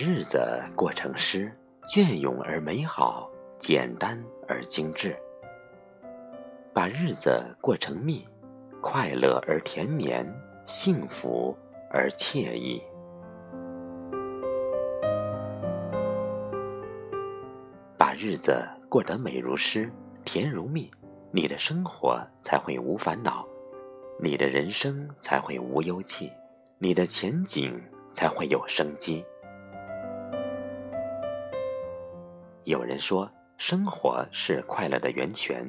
[0.00, 1.52] 日子过成诗，
[1.88, 5.10] 隽永而美好，简单而精致；
[6.72, 8.24] 把日子过成蜜，
[8.80, 10.24] 快乐而甜绵，
[10.66, 11.52] 幸福
[11.90, 12.80] 而惬意。
[17.96, 19.90] 把日子过得美如诗，
[20.24, 20.88] 甜如蜜，
[21.32, 23.44] 你的生活才会无烦恼，
[24.22, 26.30] 你的人生才会无忧气，
[26.78, 29.24] 你的前景才会有生机。
[32.68, 35.66] 有人说，生活是快乐的源泉，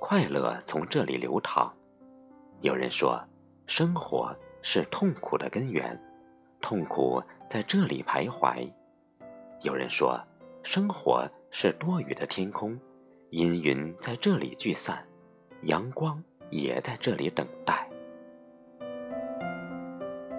[0.00, 1.70] 快乐从这里流淌；
[2.62, 3.22] 有人说，
[3.68, 5.96] 生活是痛苦的根源，
[6.60, 8.68] 痛苦在这里徘徊；
[9.60, 10.20] 有人说，
[10.64, 11.24] 生活。
[11.52, 12.78] 是多雨的天空，
[13.30, 15.02] 阴云在这里聚散，
[15.62, 17.88] 阳光也在这里等待。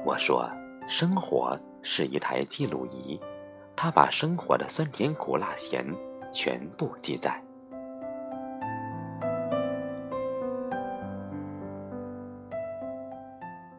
[0.06, 0.48] 我说，
[0.88, 3.20] 生活是一台记录仪，
[3.80, 5.86] 他把生活的酸甜苦辣咸
[6.34, 7.40] 全部记载。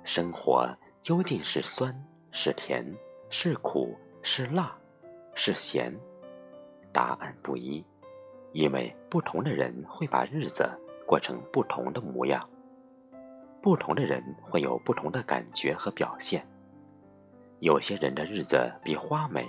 [0.05, 1.93] 生活究竟是酸
[2.31, 2.87] 是甜
[3.29, 4.73] 是苦是辣
[5.35, 5.93] 是咸？
[6.93, 7.85] 答案不一，
[8.53, 10.65] 因为不同的人会把日子
[11.07, 12.49] 过成不同的模样，
[13.61, 16.47] 不同的人会有不同的感觉和表现。
[17.59, 19.47] 有些人的日子比花美，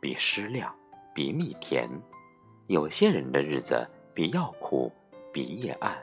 [0.00, 0.72] 比诗亮，
[1.12, 1.88] 比蜜甜；
[2.68, 4.92] 有些人的日子比药苦，
[5.32, 5.96] 比夜暗，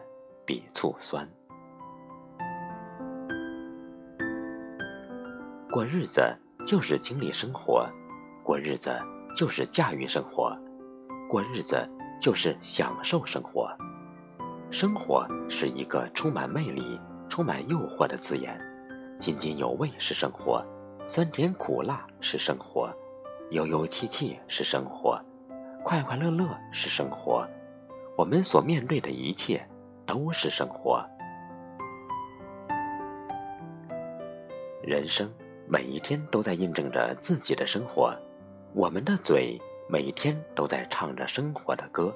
[0.46, 1.26] 比醋酸。
[5.72, 6.22] 过日子
[6.66, 7.88] 就是经历生活，
[8.44, 8.92] 过日子
[9.34, 10.58] 就是驾驭生活。
[11.30, 11.78] 过日子
[12.20, 13.70] 就是享受生活，
[14.72, 18.60] 生活是一个充满魅力、充满诱惑的字眼。
[19.18, 20.62] 津津有味是生活，
[21.08, 22.94] 酸甜苦辣是生活，
[23.52, 25.20] 悠悠戚戚是生活，
[25.84, 27.48] 快快乐乐是生活。
[28.18, 29.66] 我们所面对的一切
[30.06, 31.06] 都是生活。
[34.82, 35.32] 人生
[35.68, 38.16] 每一天都在印证着自己的生活，
[38.74, 39.60] 我们的嘴。
[39.88, 42.12] 每天都在唱着生活的歌，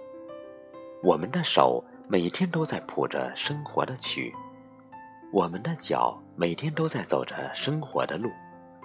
[1.03, 4.33] 我们的手每天都在谱着生活的曲，
[5.31, 8.31] 我们的脚每天都在走着生活的路，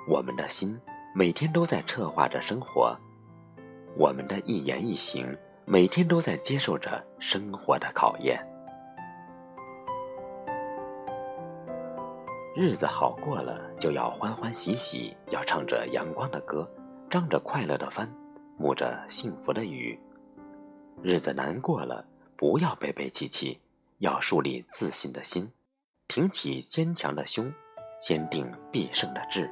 [0.06, 0.78] 我们的心
[1.16, 2.92] 每天都在策划着生活，
[3.97, 5.25] 我们的一言一行
[5.64, 8.44] 每天都在接受着生活的考验。
[12.56, 16.69] 日子好过了，就要欢欢喜喜，要唱着阳光的歌，
[17.08, 18.12] 张着快乐的帆。
[18.58, 19.97] 沐着幸福的雨，
[21.00, 22.04] 日子难过了，
[22.36, 23.60] 不要悲悲戚戚，
[23.98, 25.48] 要树立自信的心，
[26.08, 27.53] 挺起坚强的胸，
[28.00, 29.48] 坚定必胜的志。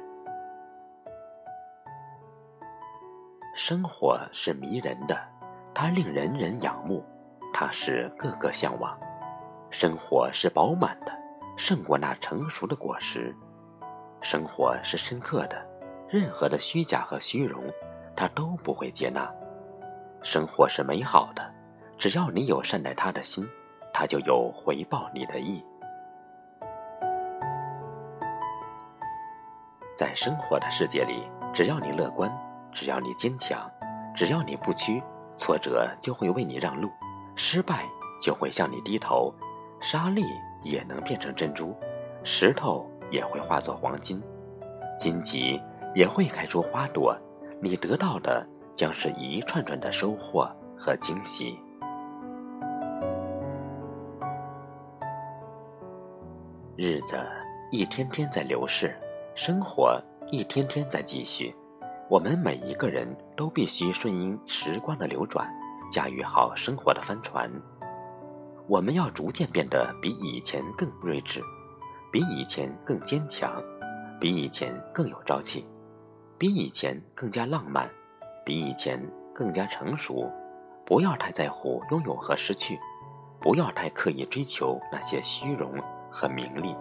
[3.53, 5.15] 生活是迷人的，
[5.75, 7.05] 它令人人仰慕，
[7.53, 8.97] 它是个个向往。
[9.69, 11.13] 生活是饱满的，
[11.55, 13.35] 胜过那成熟的果实。
[14.21, 15.63] 生活是深刻的，
[16.09, 17.63] 任何的虚假和虚荣。
[18.15, 19.27] 他都不会接纳。
[20.21, 21.51] 生活是美好的，
[21.97, 23.47] 只要你有善待他的心，
[23.91, 25.63] 他就有回报你的意。
[29.95, 32.31] 在生活的世界里，只要你乐观，
[32.73, 33.69] 只要你坚强，
[34.15, 35.01] 只要你不屈，
[35.37, 36.89] 挫折就会为你让路，
[37.35, 37.85] 失败
[38.19, 39.33] 就会向你低头，
[39.79, 40.25] 沙粒
[40.63, 41.75] 也能变成珍珠，
[42.23, 44.21] 石头也会化作黄金，
[44.97, 45.61] 荆棘
[45.93, 47.15] 也会开出花朵。
[47.61, 48.45] 你得到的
[48.75, 51.57] 将是一串串的收获和惊喜。
[56.75, 57.17] 日子
[57.71, 58.95] 一天天在流逝，
[59.35, 60.01] 生活
[60.31, 61.55] 一天天在继续。
[62.13, 65.51] 我们每一个人都必须顺应时光的流转，
[65.91, 67.49] 驾驭好生活的帆船。
[68.67, 71.41] 我们要逐渐变得比以前更睿智，
[72.11, 73.59] 比以前更坚强，
[74.19, 75.65] 比以前更有朝气。
[76.37, 77.89] 比以前更加浪漫，
[78.45, 79.03] 比以前
[79.33, 80.31] 更加成熟。
[80.85, 82.79] 不要太在乎拥有和失去，
[83.41, 85.73] 不要太刻意追求那些虚荣
[86.11, 86.75] 和名利，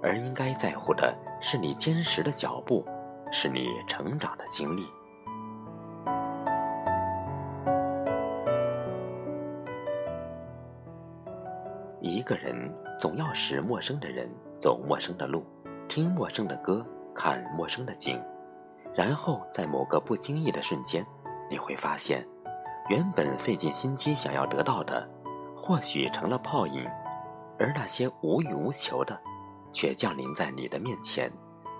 [0.00, 2.86] 而应该在乎的是你坚实的脚步，
[3.30, 4.86] 是你成长的经历。
[12.00, 14.30] 一个人总要使陌生的人
[14.60, 15.44] 走陌生的路，
[15.88, 16.84] 听陌生的歌，
[17.14, 18.20] 看陌生的景。
[18.94, 21.04] 然后，在某个不经意的瞬间，
[21.50, 22.26] 你会发现，
[22.88, 25.08] 原本费尽心机想要得到的，
[25.56, 26.84] 或许成了泡影；
[27.58, 29.18] 而那些无欲无求的，
[29.72, 31.30] 却降临在你的面前，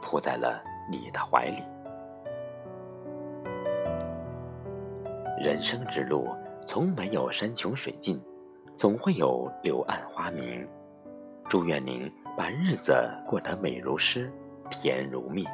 [0.03, 1.63] 扑在了你的怀里。
[5.41, 6.29] 人生之路
[6.67, 8.21] 从没有山穷水尽
[8.77, 10.67] 总会有柳暗花明。
[11.49, 12.93] 祝愿您把日子
[13.27, 14.31] 过得美如诗
[14.69, 15.47] 甜如蜜。